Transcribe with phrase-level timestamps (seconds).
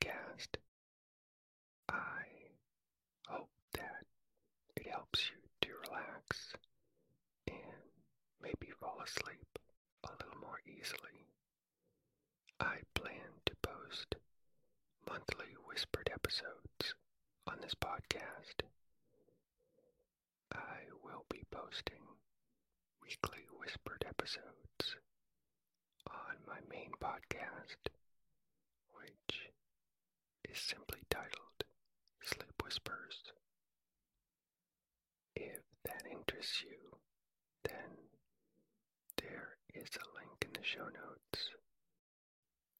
[0.00, 0.56] podcast.
[1.88, 2.22] I
[3.28, 4.04] hope that
[4.76, 6.54] it helps you to relax
[7.48, 7.56] and
[8.42, 9.58] maybe fall asleep
[10.04, 11.26] a little more easily.
[12.60, 14.14] I plan to post
[15.08, 16.94] monthly whispered episodes
[17.46, 18.62] on this podcast.
[20.52, 22.02] I will be posting
[23.02, 24.96] weekly whispered episodes
[26.08, 27.88] on my main podcast,
[28.92, 29.49] which
[30.50, 31.64] is simply titled
[32.22, 33.22] Sleep Whispers.
[35.36, 36.98] If that interests you,
[37.64, 38.10] then
[39.22, 41.50] there is a link in the show notes,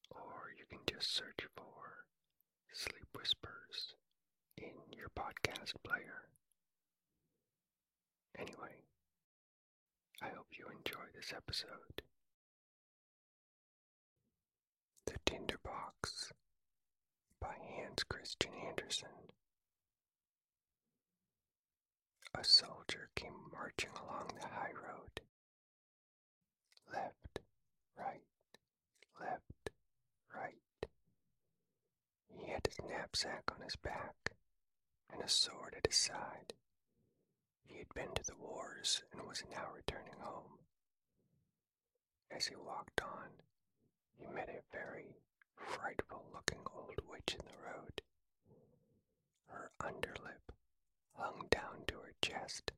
[0.09, 2.05] or you can just search for
[2.73, 3.95] Sleep Whispers
[4.57, 6.27] in your podcast player.
[8.37, 8.83] Anyway,
[10.21, 12.01] I hope you enjoy this episode.
[15.05, 16.31] The Tinderbox
[17.41, 19.09] by Hans Christian Andersen.
[22.33, 25.21] A soldier came marching along the high road.
[26.93, 27.39] Left,
[27.97, 28.21] right,
[29.19, 29.69] left,
[30.33, 30.53] right.
[32.29, 34.15] He had his knapsack on his back
[35.11, 36.53] and a sword at his side.
[37.65, 40.59] He had been to the wars and was now returning home.
[42.29, 43.29] As he walked on,
[44.17, 45.17] he met a very
[45.61, 48.01] frightful looking old witch in the road.
[49.47, 50.53] Her underlip
[51.13, 52.71] hung down to her chest,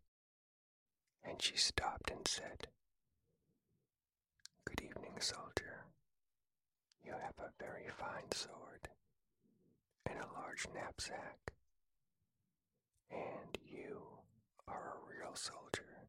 [1.23, 2.67] and she stopped and said,
[4.65, 5.85] Good evening, soldier.
[7.03, 8.89] You have a very fine sword
[10.05, 11.53] and a large knapsack,
[13.11, 14.01] and you
[14.67, 16.07] are a real soldier,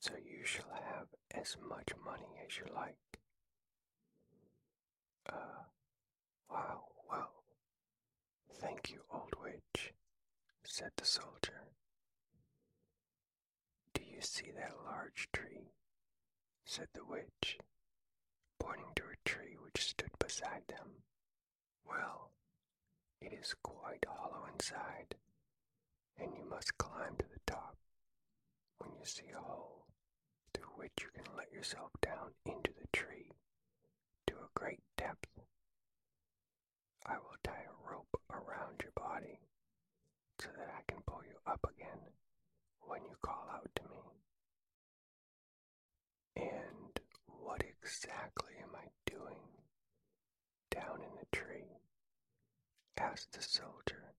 [0.00, 2.96] so you shall have as much money as you like.
[5.28, 5.64] Uh,
[6.50, 7.30] wow, well,
[8.60, 9.92] thank you, old witch,
[10.64, 11.64] said the soldier.
[13.94, 15.72] Do you see that large tree?
[16.64, 17.58] said the witch,
[18.58, 21.02] pointing to a tree which stood beside them.
[21.88, 22.30] Well,
[23.20, 25.14] it is quite hollow inside,
[26.18, 27.76] and you must climb to the top
[28.78, 29.86] when you see a hole
[30.52, 33.32] through which you can let yourself down into the tree
[34.58, 35.28] great depth.
[37.06, 39.38] I will tie a rope around your body
[40.40, 42.00] so that I can pull you up again
[42.80, 44.02] when you call out to me.
[46.36, 49.38] And what exactly am I doing
[50.72, 51.78] down in the tree?
[52.98, 54.14] asked the soldier.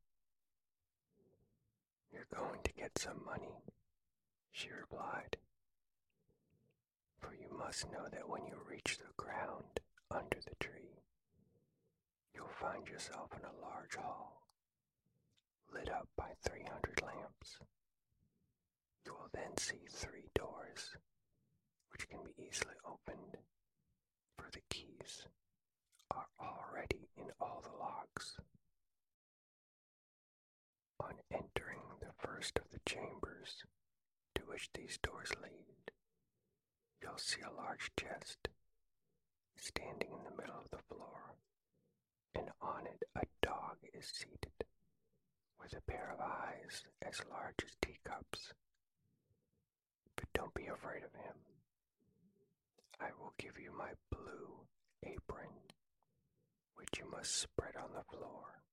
[2.14, 3.60] You're going to get some money,
[4.54, 5.36] she replied.
[7.20, 9.79] For you must know that when you reach the ground
[10.12, 11.04] under the tree,
[12.34, 14.48] you'll find yourself in a large hall,
[15.74, 17.60] lit up by 300 lamps.
[19.06, 20.96] You will then see three doors,
[21.92, 23.38] which can be easily opened,
[24.38, 25.28] for the keys
[26.12, 28.38] are already in all the locks.
[31.00, 33.64] On entering the first of the chambers
[34.36, 35.92] to which these doors lead,
[37.02, 38.50] you'll see a large chest
[39.60, 41.36] standing in the middle of the floor,
[42.36, 44.66] and on it a dog is seated
[45.60, 48.54] with a pair of eyes as large as teacups.
[50.16, 51.36] But don't be afraid of him.
[53.00, 54.68] I will give you my blue
[55.04, 55.72] apron,
[56.76, 58.64] which you must spread on the floor,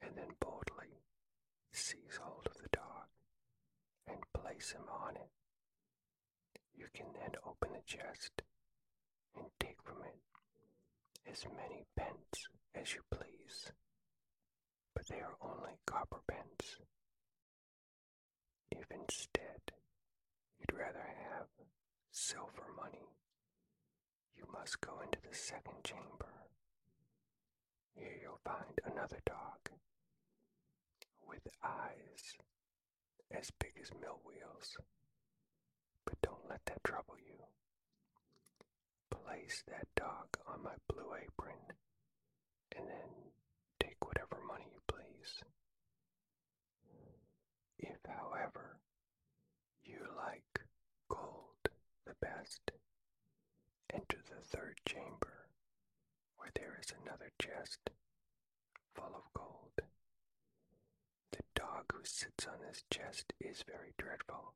[0.00, 1.02] and then boldly
[1.72, 3.08] seize hold of the dog
[4.06, 5.30] and place him on it.
[6.74, 8.42] You can then open the chest
[9.36, 13.72] and take from it as many pence as you please,
[14.94, 16.78] but they are only copper pence.
[18.70, 19.72] If instead
[20.58, 21.46] you'd rather have
[22.10, 23.08] silver money,
[24.36, 26.32] you must go into the second chamber.
[27.94, 29.70] Here you'll find another dog
[31.26, 32.36] with eyes
[33.30, 34.76] as big as mill wheels.
[36.04, 37.38] But don't let that trouble you.
[39.32, 41.56] Place that dog on my blue apron
[42.76, 43.32] and then
[43.80, 45.40] take whatever money you please.
[47.78, 48.76] If, however,
[49.84, 50.60] you like
[51.08, 51.70] gold
[52.04, 52.72] the best,
[53.94, 55.48] enter the third chamber
[56.36, 57.88] where there is another chest
[58.94, 59.80] full of gold.
[61.32, 64.52] The dog who sits on this chest is very dreadful.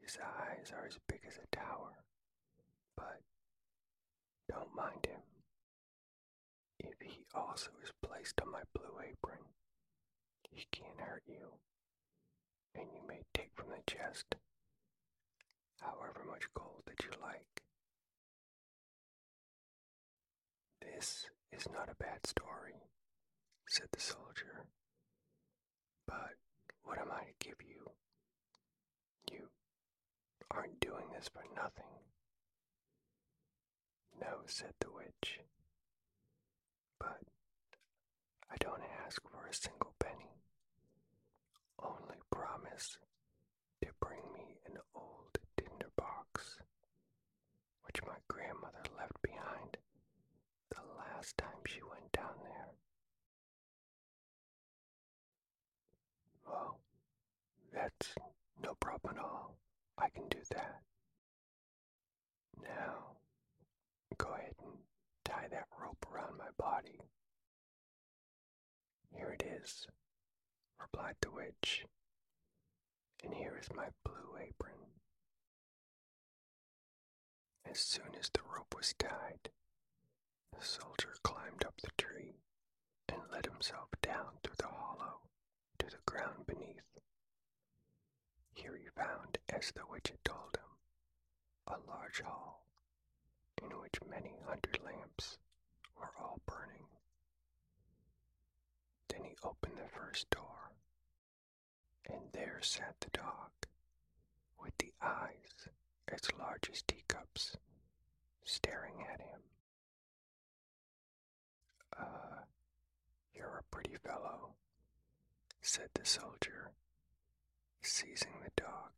[0.00, 1.92] His eyes are as big as a tower,
[2.96, 3.20] but
[4.48, 5.20] don't mind him.
[6.78, 9.38] If he also is placed on my blue apron.
[10.50, 11.58] He can't hurt you,
[12.74, 14.36] and you may take from the chest
[15.80, 17.62] however much gold that you like.
[20.80, 22.74] This is not a bad story,
[23.68, 24.64] said the soldier.
[26.06, 26.36] But
[26.84, 27.90] what am I to give you?
[29.30, 29.48] You
[30.50, 31.84] aren't doing this for nothing.
[34.20, 35.40] No, said the witch.
[36.98, 37.20] But
[38.50, 40.32] I don't ask for a single penny.
[41.78, 42.98] Only promise
[43.82, 46.58] to bring me an old tinder box,
[47.84, 49.76] which my grandmother left behind
[50.70, 52.68] the last time she went down there.
[56.46, 56.78] Well,
[57.72, 58.14] that's
[58.62, 59.56] no problem at all.
[59.98, 60.80] I can do that.
[62.62, 63.15] Now,
[64.18, 64.72] go ahead and
[65.24, 67.00] tie that rope around my body.
[69.14, 69.86] Here it is,
[70.80, 71.84] replied the witch,
[73.24, 74.78] and here is my blue apron.
[77.64, 79.50] As soon as the rope was tied,
[80.58, 82.36] the soldier climbed up the tree
[83.08, 85.20] and let himself down through the hollow
[85.78, 86.82] to the ground beneath.
[88.54, 90.76] Here he found, as the witch had told him,
[91.66, 92.65] a large hall
[93.62, 95.38] in which many hundred lamps
[95.96, 96.86] were all burning.
[99.08, 100.72] Then he opened the first door,
[102.08, 103.50] and there sat the dog,
[104.62, 105.68] with the eyes
[106.08, 107.56] as large as teacups,
[108.44, 109.40] staring at him.
[111.98, 112.42] Uh,
[113.34, 114.54] you're a pretty fellow,
[115.62, 116.70] said the soldier,
[117.82, 118.92] seizing the dog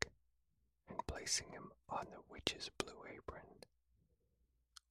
[0.89, 3.65] and placing him on the witch's blue apron,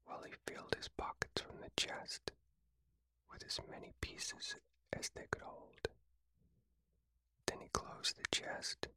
[0.08, 2.32] while he filled his pockets from the chest
[3.32, 4.56] with as many pieces
[4.94, 5.88] as they could hold.
[7.46, 8.88] Then he closed the chest,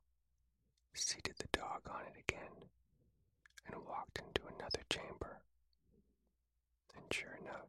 [0.94, 2.68] seated the dog on it again,
[3.66, 5.40] and walked into another chamber.
[6.96, 7.68] And sure enough,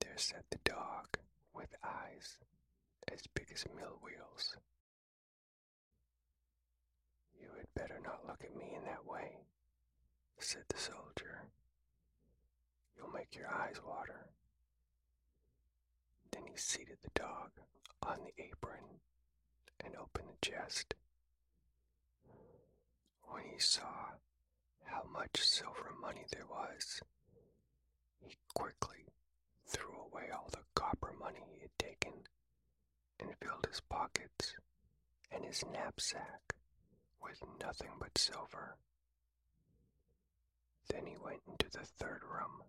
[0.00, 1.18] there sat the dog
[1.54, 2.38] with eyes
[3.12, 4.56] as big as mill wheels.
[7.40, 9.38] You had better not look at me in that way,
[10.38, 11.48] said the soldier.
[12.96, 14.28] You'll make your eyes water.
[16.30, 17.50] Then he seated the dog
[18.02, 19.00] on the apron
[19.84, 20.94] and opened the chest.
[23.24, 24.12] When he saw
[24.84, 27.00] how much silver money there was,
[28.20, 29.06] he quickly
[29.66, 32.12] threw away all the copper money he had taken
[33.18, 34.54] and filled his pockets
[35.30, 36.54] and his knapsack
[37.22, 38.76] with nothing but silver.
[40.88, 42.62] Then he went into the third room,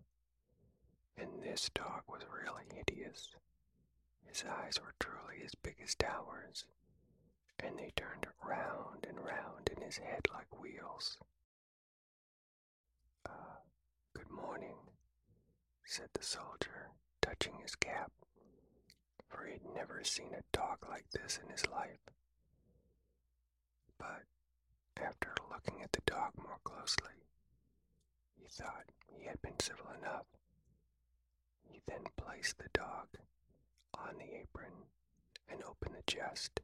[1.18, 3.28] and this dog was really hideous.
[4.26, 6.64] His eyes were truly as big as towers,
[7.60, 11.18] and they turned round and round in his head like wheels.
[13.26, 13.60] Uh,
[14.14, 14.76] good morning,
[15.84, 16.90] said the soldier,
[17.22, 18.10] touching his cap,
[19.28, 22.00] for he had never seen a dog like this in his life.
[23.98, 24.24] But
[25.02, 27.14] after looking at the dog more closely,
[28.36, 30.26] he thought he had been civil enough.
[31.68, 33.08] He then placed the dog
[33.94, 34.72] on the apron
[35.48, 36.60] and opened the chest.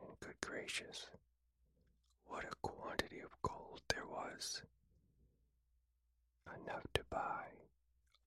[0.00, 1.06] And good gracious,
[2.26, 4.62] what a quantity of gold there was!
[6.46, 7.46] Enough to buy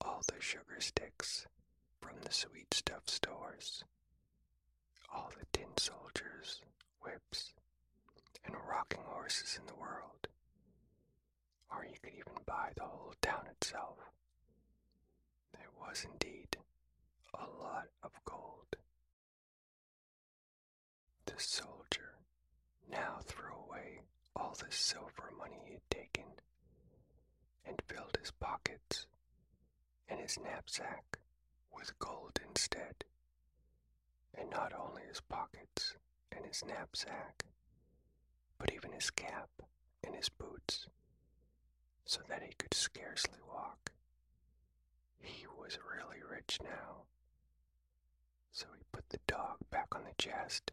[0.02, 1.48] all the sugar sticks
[2.02, 3.84] from the sweet stuff stores,
[5.14, 6.62] all the tin soldiers,
[7.02, 7.54] whips,
[8.46, 10.28] and rocking horses in the world,
[11.72, 13.98] or you could even buy the whole town itself.
[15.80, 16.58] Was indeed
[17.34, 18.76] a lot of gold.
[21.26, 22.16] The soldier
[22.90, 24.02] now threw away
[24.36, 26.26] all the silver money he had taken
[27.66, 29.06] and filled his pockets
[30.10, 31.18] and his knapsack
[31.74, 33.04] with gold instead.
[34.38, 35.96] And not only his pockets
[36.32, 37.46] and his knapsack,
[38.58, 39.50] but even his cap
[40.04, 40.88] and his boots,
[42.06, 43.92] so that he could scarcely walk.
[45.20, 47.04] He was really rich now.
[48.52, 50.72] So he put the dog back on the chest,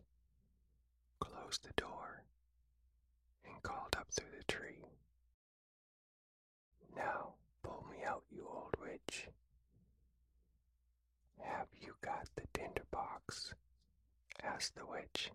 [1.20, 2.22] closed the door,
[3.44, 4.84] and called up through the tree.
[6.94, 9.28] Now pull me out, you old witch.
[11.40, 13.54] Have you got the tinder box?
[14.42, 15.30] asked the witch.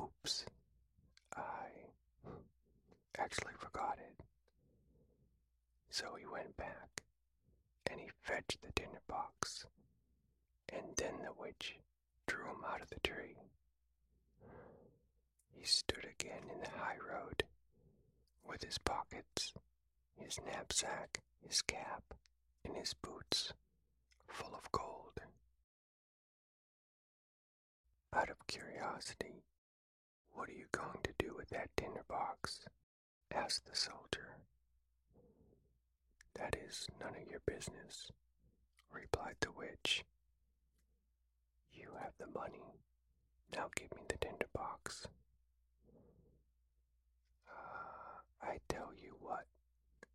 [0.00, 0.44] Oops,
[1.36, 1.66] I
[3.18, 4.21] actually forgot it.
[5.92, 7.02] So he went back
[7.90, 9.66] and he fetched the tinder box,
[10.70, 11.76] and then the witch
[12.26, 13.36] drew him out of the tree.
[15.50, 17.44] He stood again in the high road,
[18.42, 19.52] with his pockets,
[20.16, 22.14] his knapsack, his cap,
[22.64, 23.52] and his boots
[24.26, 25.20] full of gold.
[28.14, 29.44] Out of curiosity,
[30.32, 32.60] what are you going to do with that tinder box?
[33.30, 34.38] asked the soldier.
[36.34, 38.10] That is none of your business,
[38.92, 40.04] replied the witch.
[41.72, 42.78] You have the money.
[43.54, 45.06] Now give me the tinder box.
[47.48, 49.46] Uh, I tell you what,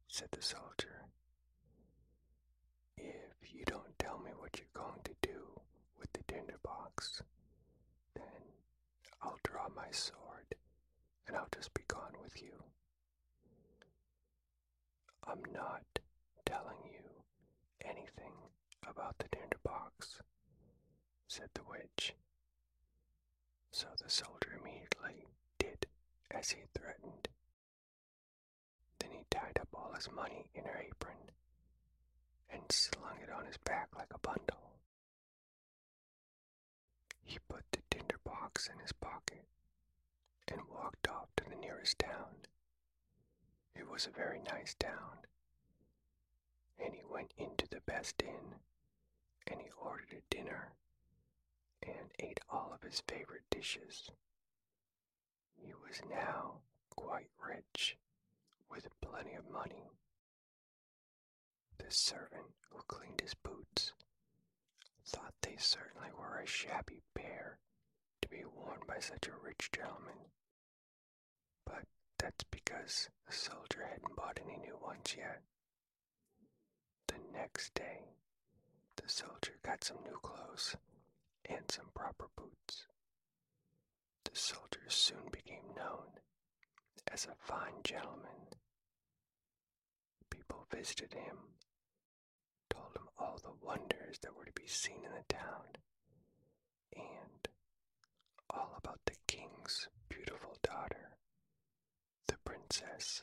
[0.08, 1.06] said the soldier.
[2.98, 5.60] If you don't tell me what you're going to do
[6.00, 7.22] with the tinder box,
[8.16, 8.24] then
[9.22, 10.56] I'll draw my sword
[11.28, 12.64] and I'll just be gone with you.
[15.28, 15.97] I'm not
[16.48, 17.04] telling you
[17.84, 18.34] anything
[18.88, 20.20] about the tinderbox,
[21.28, 22.14] said the witch.
[23.72, 25.28] So the soldier immediately
[25.60, 25.86] did
[26.32, 27.28] as he threatened.
[29.00, 31.32] Then he tied up all his money in her apron
[32.50, 34.72] and slung it on his back like a bundle.
[37.24, 39.46] He put the tinder box in his pocket
[40.48, 42.48] and walked off to the nearest town.
[43.76, 45.20] It was a very nice town,
[46.84, 48.56] and he went into the best inn
[49.48, 50.74] and he ordered a dinner
[51.84, 54.10] and ate all of his favorite dishes.
[55.56, 56.62] He was now
[56.96, 57.98] quite rich
[58.70, 59.90] with plenty of money.
[61.78, 63.94] The servant who cleaned his boots
[65.06, 67.60] thought they certainly were a shabby pair
[68.22, 70.32] to be worn by such a rich gentleman.
[71.66, 71.86] But
[72.18, 75.42] that's because the soldier hadn't bought any new ones yet.
[77.34, 78.02] Next day,
[78.96, 80.76] the soldier got some new clothes
[81.46, 82.88] and some proper boots.
[84.26, 86.20] The soldier soon became known
[87.12, 88.54] as a fine gentleman.
[90.30, 91.38] People visited him,
[92.70, 95.66] told him all the wonders that were to be seen in the town,
[96.96, 97.48] and
[98.50, 101.18] all about the king's beautiful daughter,
[102.28, 103.22] the princess.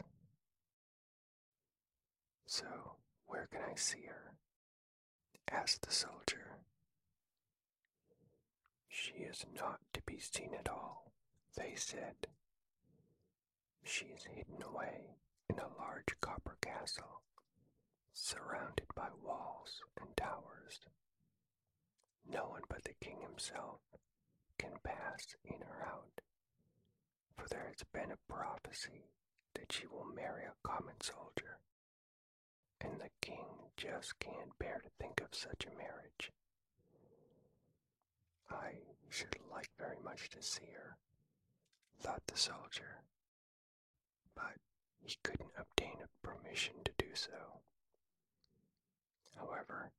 [2.47, 2.94] So,
[3.35, 4.37] where can I see her?
[5.51, 6.61] asked the soldier.
[8.89, 11.11] She is not to be seen at all,
[11.57, 12.29] they said.
[13.83, 15.17] She is hidden away
[15.51, 17.23] in a large copper castle,
[18.13, 20.79] surrounded by walls and towers.
[22.25, 23.81] No one but the king himself
[24.61, 26.21] can pass in or out,
[27.37, 29.11] for there has been a prophecy
[29.55, 31.59] that she will marry a common soldier,
[32.85, 36.31] and the king just can't bear to think of such a marriage.
[38.51, 38.73] I
[39.11, 40.97] should like very much to see her,
[42.01, 43.03] thought the soldier,
[44.35, 44.59] but
[45.01, 47.61] he couldn't obtain a permission to do so.
[49.37, 49.91] However,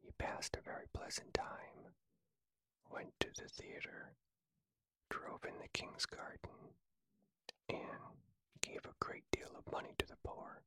[0.00, 1.92] he passed a very pleasant time,
[2.90, 4.12] went to the theater,
[5.10, 6.74] drove in the king's garden,
[7.68, 7.78] and
[8.60, 10.62] gave a great deal of money to the poor,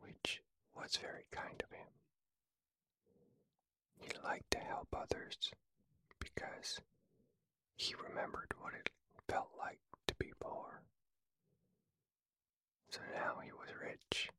[0.00, 0.42] which
[0.76, 1.88] was very kind of him.
[3.98, 5.36] He liked to help others
[6.20, 6.80] because
[7.76, 8.90] he remembered what it
[9.28, 10.82] felt like to be poor.
[12.90, 14.30] So now he was rich.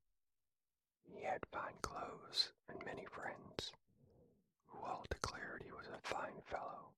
[1.03, 3.71] He had fine clothes and many friends,
[4.67, 6.91] who all declared he was a fine fellow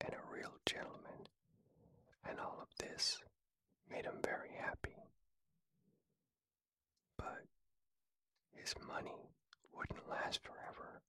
[0.00, 1.28] and a real gentleman,
[2.28, 3.18] and all of this
[3.90, 4.96] made him very happy.
[7.16, 7.44] But
[8.68, 9.30] his money
[9.72, 11.00] wouldn't last forever,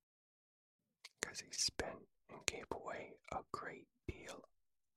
[1.20, 4.46] because he spent and gave away a great deal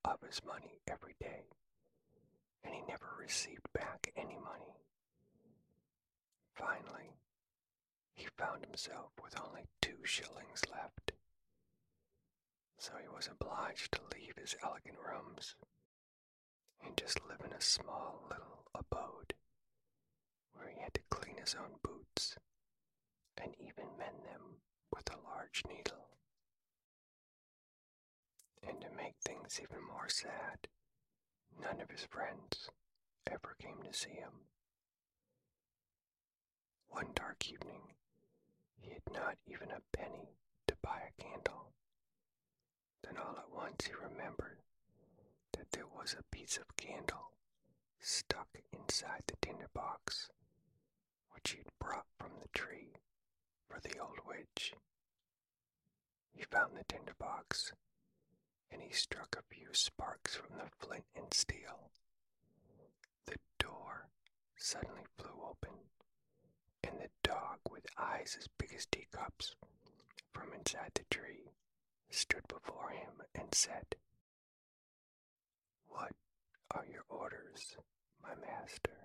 [0.05, 1.43] of his money every day,
[2.63, 4.79] and he never received back any money.
[6.53, 7.11] Finally,
[8.15, 11.11] he found himself with only two shillings left,
[12.77, 15.55] so he was obliged to leave his elegant rooms
[16.85, 19.33] and just live in a small little abode
[20.53, 22.37] where he had to clean his own boots
[23.41, 24.61] and even mend them
[24.93, 26.07] with a large needle.
[28.67, 30.67] And to make things even more sad,
[31.61, 32.69] none of his friends
[33.29, 34.47] ever came to see him.
[36.89, 37.93] One dark evening,
[38.79, 40.35] he had not even a penny
[40.67, 41.71] to buy a candle.
[43.03, 44.59] Then all at once he remembered
[45.53, 47.31] that there was a piece of candle
[47.99, 50.29] stuck inside the tinder box,
[51.31, 52.93] which he had brought from the tree
[53.73, 54.73] for the old witch.
[56.35, 57.71] He found the tinderbox,
[58.71, 61.89] and he struck a few sparks from the flint and steel.
[63.25, 64.09] The door
[64.55, 65.73] suddenly flew open,
[66.83, 69.55] and the dog with eyes as big as teacups
[70.31, 71.49] from inside the tree
[72.11, 73.95] stood before him and said,
[75.87, 76.13] What
[76.71, 77.75] are your orders,
[78.21, 78.97] my master?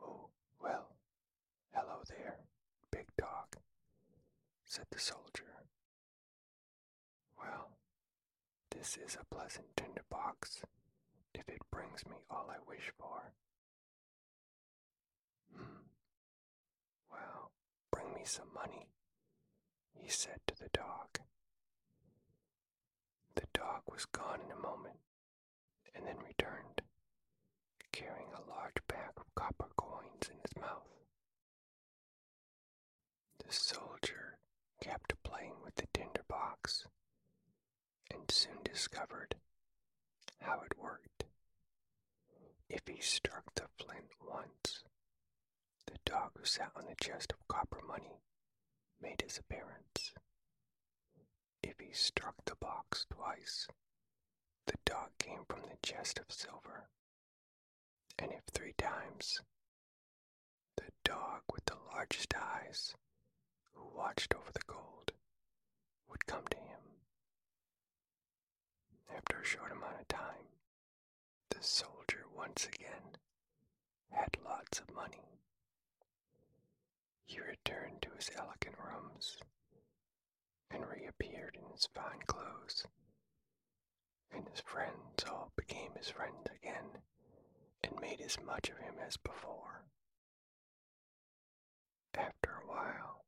[0.00, 0.28] Oh,
[0.60, 0.99] well,
[1.80, 2.36] hello there,
[2.90, 3.56] big dog,
[4.66, 5.64] said the soldier.
[7.38, 7.70] Well,
[8.70, 10.60] this is a pleasant tinder box
[11.34, 13.32] if it brings me all I wish for.
[15.56, 15.88] Hmm.
[17.10, 17.50] Well,
[17.90, 18.88] bring me some money,
[19.94, 21.20] he said to the dog.
[23.36, 24.98] The dog was gone in a moment
[25.94, 26.82] and then returned,
[27.90, 30.90] carrying a large bag of copper coins in his mouth.
[33.50, 34.38] The soldier
[34.80, 36.86] kept playing with the tinder box
[38.08, 39.34] and soon discovered
[40.40, 41.24] how it worked.
[42.68, 44.84] If he struck the flint once,
[45.86, 48.22] the dog who sat on the chest of copper money
[49.02, 50.14] made his appearance.
[51.60, 53.66] If he struck the box twice,
[54.68, 56.88] the dog came from the chest of silver.
[58.16, 59.40] And if three times,
[60.76, 62.94] the dog with the largest eyes,
[63.74, 65.12] who watched over the gold,
[66.08, 66.80] would come to him.
[69.14, 70.46] After a short amount of time,
[71.50, 73.16] the soldier once again
[74.10, 75.40] had lots of money.
[77.24, 79.36] He returned to his elegant rooms
[80.70, 82.86] and reappeared in his fine clothes,
[84.32, 87.02] and his friends all became his friends again
[87.82, 89.84] and made as much of him as before.
[92.14, 93.24] After a while,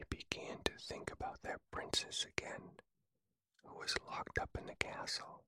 [0.00, 2.62] he began to think about that princess again,
[3.64, 5.42] who was locked up in the castle.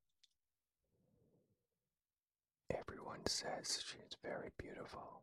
[2.70, 5.22] Everyone says she is very beautiful,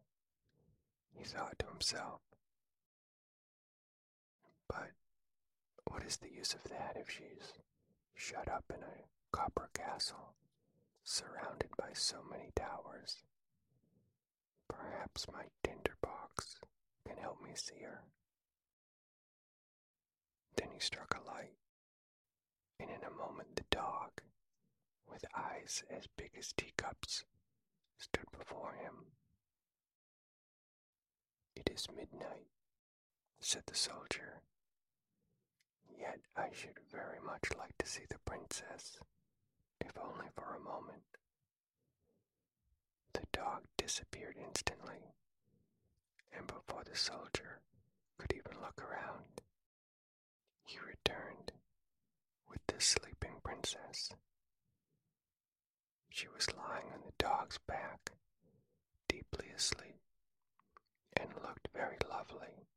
[1.15, 2.21] he thought to himself.
[4.67, 4.91] But
[5.85, 7.53] what is the use of that if she's
[8.15, 10.33] shut up in a copper castle,
[11.03, 13.17] surrounded by so many towers?
[14.67, 16.57] Perhaps my tinder box
[17.07, 18.03] can help me see her.
[20.59, 21.55] Then he struck a light,
[22.81, 24.11] and in a moment the dog,
[25.07, 27.23] with eyes as big as teacups,
[27.97, 29.13] stood before him.
[31.55, 32.47] It is midnight,
[33.39, 34.41] said the soldier.
[35.97, 38.99] Yet I should very much like to see the princess,
[39.79, 41.03] if only for a moment.
[43.13, 45.13] The dog disappeared instantly,
[46.33, 47.61] and before the soldier
[48.17, 49.41] could even look around,
[50.69, 51.51] he returned
[52.47, 54.11] with the sleeping princess.
[56.09, 58.11] She was lying on the dog's back,
[59.07, 59.97] deeply asleep,
[61.17, 62.67] and looked very lovely.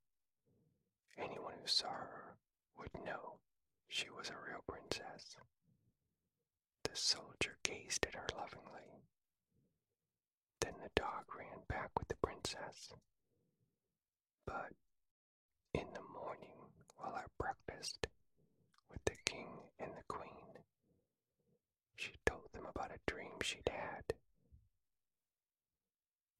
[1.18, 2.36] Anyone who saw her
[2.78, 3.40] would know
[3.88, 5.36] she was a real princess.
[6.84, 9.02] The soldier gazed at her lovingly.
[10.60, 12.94] Then the dog ran back with the princess.
[14.46, 14.72] But
[15.74, 17.14] in the morning, while
[18.90, 19.48] with the king
[19.80, 20.62] and the queen,
[21.96, 24.14] she told them about a dream she'd had.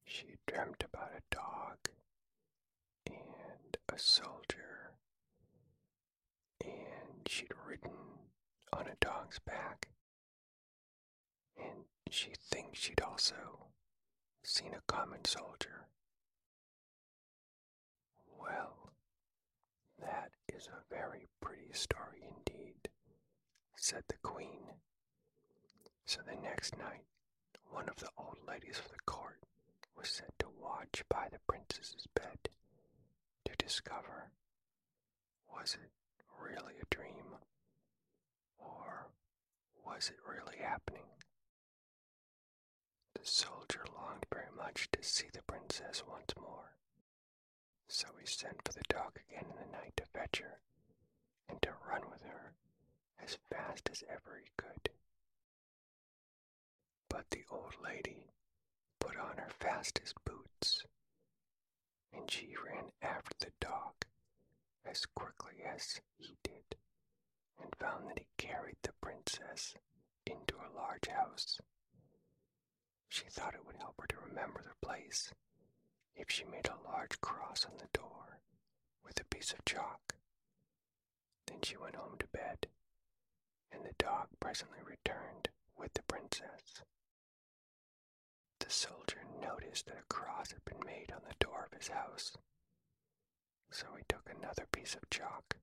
[0.05, 1.89] She dreamt about a dog
[3.07, 4.93] and a soldier,
[6.63, 7.91] and she'd ridden
[8.71, 9.89] on a dog's back,
[11.57, 13.67] and she thinks she'd also
[14.43, 15.87] seen a common soldier.
[18.39, 18.93] Well,
[19.99, 20.31] that
[20.63, 22.89] is a very pretty story indeed,
[23.75, 24.63] said the queen.
[26.05, 27.03] So the next night,
[27.69, 29.39] one of the old ladies of the court
[29.97, 32.37] was set to watch by the princess's bed
[33.45, 34.31] to discover
[35.53, 35.91] was it
[36.41, 37.35] really a dream
[38.57, 39.07] or
[39.85, 41.03] was it really happening?
[43.15, 46.71] The soldier longed very much to see the princess once more,
[47.87, 50.59] so he sent for the dog again in the night to fetch her
[51.49, 52.53] and to run with her
[53.23, 54.89] as fast as ever he could.
[57.09, 58.27] But the old lady
[58.99, 60.83] put on her fastest boots,
[62.13, 63.93] and she ran after the dog
[64.85, 66.75] as quickly as he did,
[67.61, 69.75] and found that he carried the princess
[70.25, 71.59] into a large house.
[73.09, 75.31] She thought it would help her to remember the place
[76.15, 78.39] if she made a large cross on the door
[79.05, 80.15] with a piece of chalk
[81.47, 82.67] Then she went home to bed,
[83.71, 86.81] and the dog presently returned with the princess.
[88.59, 92.33] The soldier noticed that a cross had been made on the door of his house,
[93.71, 95.57] so he took another piece of chalk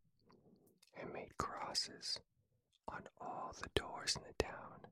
[1.01, 2.19] and made crosses
[2.89, 4.87] on all the doors in the town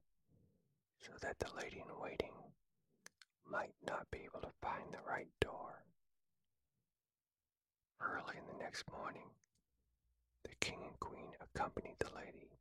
[0.99, 2.33] so that the lady in waiting
[3.51, 5.83] might not be able to find the right door.
[8.01, 9.31] Early in the next morning,
[10.45, 12.59] the king and queen accompanied the lady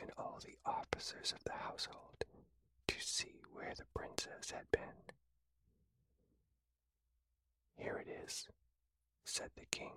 [0.00, 2.24] and all the officers of the household
[2.88, 4.80] to see where the princess had been.
[7.76, 8.46] Here it is,
[9.24, 9.92] said the king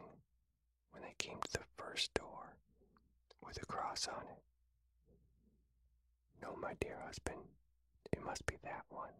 [0.91, 2.55] when they came to the first door
[3.45, 4.41] with a cross on it.
[6.41, 7.39] No, my dear husband,
[8.11, 9.13] it must be that one,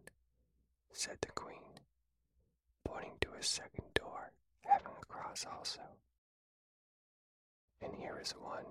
[0.92, 1.80] said the queen,
[2.84, 5.82] pointing to a second door having a cross also.
[7.82, 8.66] And here is one,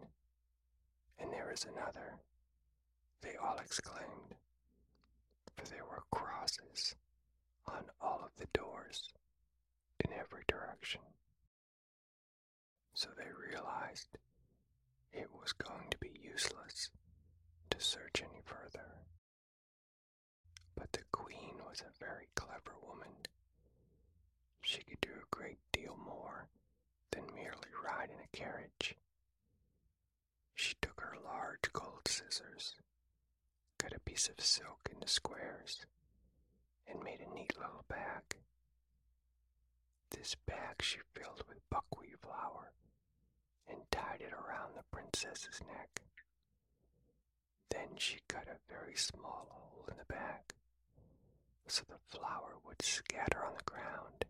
[1.19, 2.15] and there is another,
[3.21, 4.35] they all exclaimed,
[5.55, 6.95] for there were crosses
[7.67, 9.13] on all of the doors
[10.03, 11.01] in every direction.
[12.93, 14.17] So they realized
[15.13, 16.89] it was going to be useless
[17.69, 18.85] to search any further.
[20.75, 23.13] But the queen was a very clever woman.
[24.61, 26.47] She could do a great deal more
[27.11, 28.95] than merely ride in a carriage.
[30.53, 32.75] She took her large gold scissors,
[33.77, 35.85] cut a piece of silk into squares,
[36.87, 38.37] and made a neat little bag.
[40.11, 42.71] This bag she filled with buckwheat flour
[43.67, 46.01] and tied it around the princess's neck.
[47.69, 50.53] Then she cut a very small hole in the bag
[51.67, 54.25] so the flour would scatter on the ground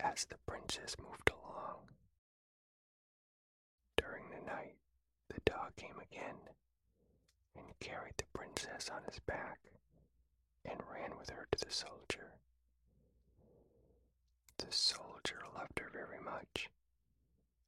[0.00, 1.88] as the princess moved along.
[3.96, 4.76] During the night,
[5.28, 6.36] the dog came again
[7.56, 9.58] and carried the princess on his back
[10.64, 12.32] and ran with her to the soldier.
[14.58, 16.68] The soldier loved her very much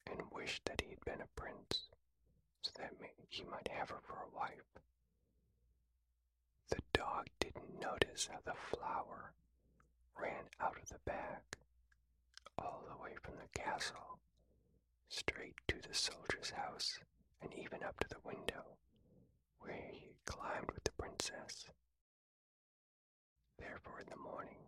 [0.07, 1.89] and wished that he had been a prince
[2.63, 2.93] so that
[3.29, 4.81] he might have her for a wife.
[6.69, 9.33] The dog didn't notice how the flour
[10.21, 11.43] ran out of the bag
[12.59, 14.19] all the way from the castle
[15.09, 16.99] straight to the soldier's house
[17.43, 18.65] and even up to the window
[19.61, 21.67] where he climbed with the princess.
[23.59, 24.59] Therefore, in the morning,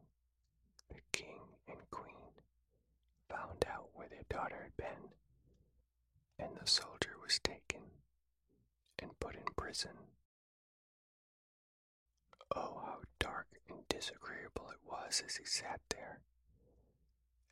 [0.88, 2.32] the king and queen
[3.28, 5.10] found out where their daughter had been
[6.38, 7.80] and the soldier was taken
[8.98, 9.96] and put in prison.
[12.54, 16.20] Oh, how dark and disagreeable it was as he sat there.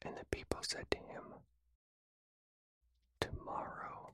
[0.02, 1.24] And the people said to him,
[3.20, 4.12] Tomorrow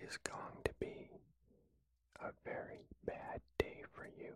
[0.00, 1.10] is going to be
[2.20, 4.34] a very bad day for you.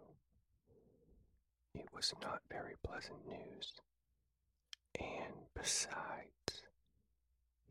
[1.75, 3.73] It was not very pleasant news.
[4.99, 6.65] And besides,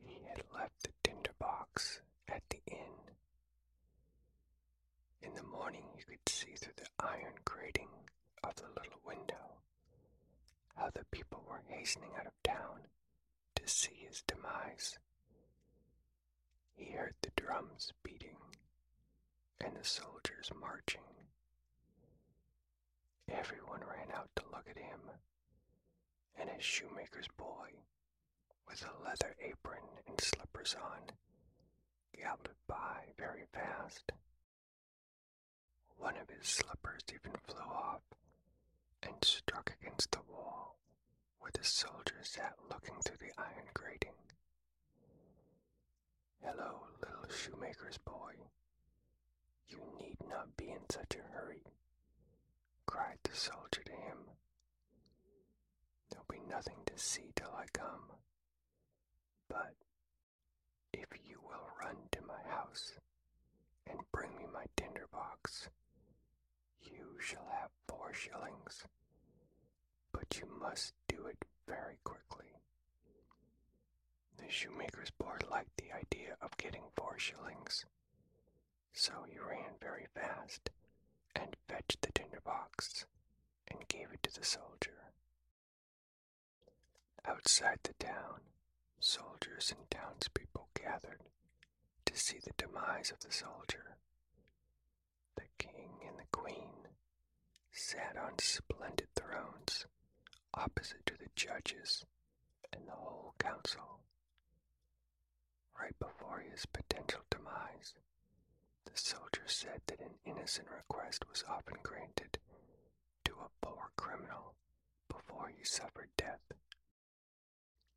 [0.01, 2.95] he had left the tinder box at the inn.
[5.21, 7.89] In the morning, you could see through the iron grating
[8.43, 9.57] of the little window
[10.75, 12.79] how the people were hastening out of town
[13.55, 14.97] to see his demise.
[16.75, 18.37] He heard the drums beating
[19.63, 21.01] and the soldiers marching.
[23.29, 24.99] Everyone ran out to look at him,
[26.39, 27.69] and his shoemaker's boy
[28.67, 31.01] with a leather apron and slippers on,
[32.17, 34.11] galloped by very fast.
[35.97, 38.01] One of his slippers even flew off
[39.03, 40.77] and struck against the wall
[41.39, 44.13] where the soldier sat looking through the iron grating.
[46.41, 48.33] Hello, little shoemaker's boy.
[49.67, 51.63] You need not be in such a hurry,
[52.85, 54.17] cried the soldier to him.
[56.09, 58.11] There'll be nothing to see till I come.
[59.49, 59.75] But
[60.93, 62.93] if you will run to my house
[63.87, 65.69] and bring me my tinder box,
[67.21, 68.85] shall have four shillings.
[70.11, 72.47] But you must do it very quickly.
[74.37, 77.85] The shoemaker's boy liked the idea of getting four shillings,
[78.91, 80.69] so he ran very fast
[81.35, 83.05] and fetched the tinder box
[83.69, 85.11] and gave it to the soldier.
[87.25, 88.41] Outside the town,
[88.99, 91.21] soldiers and townspeople gathered
[92.05, 93.97] to see the demise of the soldier.
[95.35, 96.80] The king and the queen
[97.71, 99.85] sat on splendid thrones
[100.53, 102.05] opposite to the judges
[102.73, 103.99] and the whole council.
[105.79, 107.93] Right before his potential demise.
[108.85, 112.37] The soldier said that an innocent request was often granted
[113.25, 114.53] to a poor criminal
[115.09, 116.51] before he suffered death.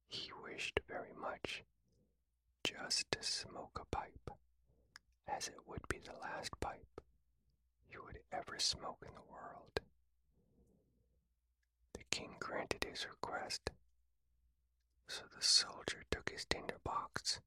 [0.09, 1.65] He wished very much
[2.63, 4.31] just to smoke a pipe,
[5.29, 7.01] as it would be the last pipe
[7.89, 9.81] he would ever smoke in the world.
[11.95, 13.71] The king granted his request,
[15.09, 17.41] so the soldier took his tinder box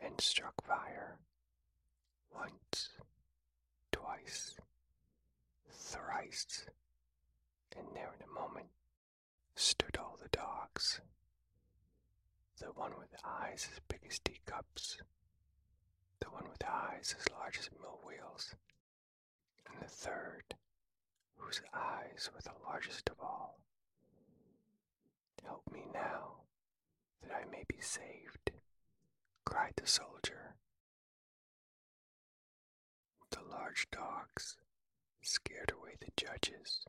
[0.00, 1.18] and struck fire
[2.34, 2.90] once,
[3.92, 4.56] twice,
[5.70, 6.66] thrice,
[7.76, 8.68] and there in a moment
[9.54, 11.00] stood all the dogs.
[12.58, 14.98] The one with eyes as big as teacups,
[16.20, 18.54] the one with eyes as large as mill wheels,
[19.72, 20.54] and the third,
[21.36, 23.58] whose eyes were the largest of all.
[25.44, 26.42] Help me now,
[27.22, 28.50] that I may be saved,
[29.44, 30.56] cried the soldier.
[33.30, 34.56] The large dogs
[35.22, 36.84] scared away the judges,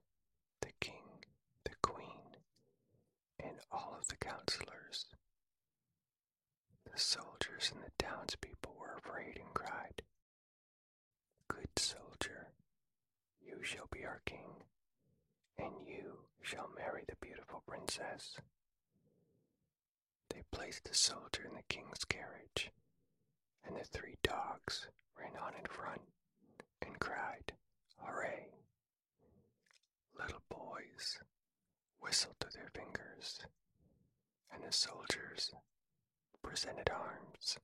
[0.61, 1.23] the king,
[1.65, 2.37] the queen,
[3.39, 5.05] and all of the counselors.
[6.91, 10.01] The soldiers and the townspeople were afraid and cried,
[11.47, 12.48] Good soldier,
[13.59, 14.63] you shall be our king,
[15.57, 18.37] and you shall marry the beautiful princess.
[20.29, 22.71] They placed the soldier in the king's carriage,
[23.67, 24.87] and the three dogs
[25.19, 25.99] ran on in front
[26.81, 27.51] and cried,
[27.97, 28.47] Hooray!
[30.17, 31.19] Little boys
[31.99, 33.41] whistled through their fingers,
[34.53, 35.51] and the soldiers
[36.41, 37.57] presented arms.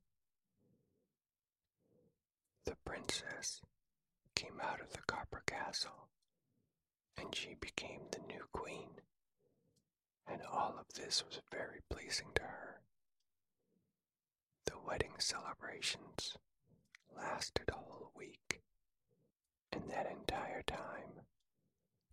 [2.65, 3.62] The princess
[4.36, 6.08] came out of the copper castle,
[7.17, 8.89] and she became the new queen,
[10.28, 12.82] and all of this was very pleasing to her.
[14.65, 16.38] The wedding celebrations
[17.15, 18.62] lasted a whole week,
[19.71, 21.21] and that entire time,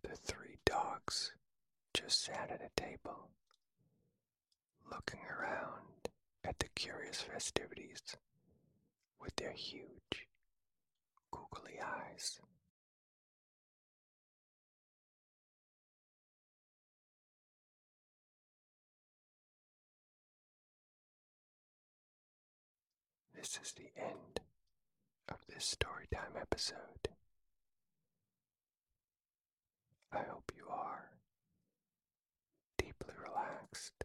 [0.01, 1.33] the three dogs
[1.93, 3.29] just sat at a table,
[4.91, 6.09] looking around
[6.43, 8.01] at the curious festivities
[9.19, 10.27] with their huge,
[11.33, 12.39] googly eyes
[23.43, 24.39] this is the end
[25.27, 27.09] of this storytime episode.
[30.11, 31.09] I hope you are
[32.77, 34.02] deeply relaxed